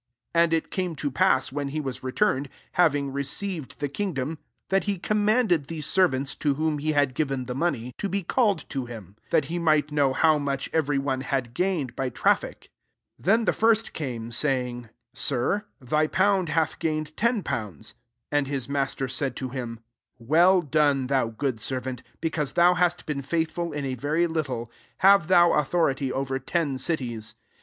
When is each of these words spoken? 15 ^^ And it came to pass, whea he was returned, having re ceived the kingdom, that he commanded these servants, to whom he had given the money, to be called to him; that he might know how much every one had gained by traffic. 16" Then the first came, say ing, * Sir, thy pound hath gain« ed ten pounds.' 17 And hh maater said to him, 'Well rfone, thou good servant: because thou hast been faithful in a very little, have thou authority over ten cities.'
15 0.33 0.41
^^ 0.41 0.43
And 0.43 0.53
it 0.53 0.71
came 0.71 0.95
to 0.95 1.11
pass, 1.11 1.51
whea 1.51 1.69
he 1.69 1.79
was 1.79 2.01
returned, 2.01 2.49
having 2.71 3.13
re 3.13 3.21
ceived 3.21 3.77
the 3.77 3.87
kingdom, 3.87 4.39
that 4.69 4.85
he 4.85 4.97
commanded 4.97 5.65
these 5.65 5.85
servants, 5.85 6.33
to 6.37 6.55
whom 6.55 6.79
he 6.79 6.93
had 6.93 7.13
given 7.13 7.45
the 7.45 7.53
money, 7.53 7.93
to 7.99 8.09
be 8.09 8.23
called 8.23 8.67
to 8.69 8.87
him; 8.87 9.15
that 9.29 9.45
he 9.45 9.59
might 9.59 9.91
know 9.91 10.11
how 10.11 10.39
much 10.39 10.71
every 10.73 10.97
one 10.97 11.21
had 11.21 11.53
gained 11.53 11.95
by 11.95 12.09
traffic. 12.09 12.71
16" 13.17 13.17
Then 13.25 13.45
the 13.45 13.53
first 13.53 13.93
came, 13.93 14.31
say 14.31 14.69
ing, 14.69 14.89
* 15.03 15.13
Sir, 15.13 15.65
thy 15.79 16.07
pound 16.07 16.49
hath 16.49 16.79
gain« 16.79 17.01
ed 17.01 17.15
ten 17.15 17.43
pounds.' 17.43 17.93
17 18.31 18.37
And 18.39 18.47
hh 18.63 18.69
maater 18.69 19.07
said 19.07 19.35
to 19.35 19.49
him, 19.49 19.81
'Well 20.17 20.63
rfone, 20.63 21.09
thou 21.09 21.27
good 21.27 21.59
servant: 21.59 22.01
because 22.19 22.53
thou 22.53 22.73
hast 22.73 23.05
been 23.05 23.21
faithful 23.21 23.71
in 23.71 23.85
a 23.85 23.93
very 23.93 24.25
little, 24.25 24.71
have 25.01 25.27
thou 25.27 25.53
authority 25.53 26.11
over 26.11 26.39
ten 26.39 26.79
cities.' 26.79 27.35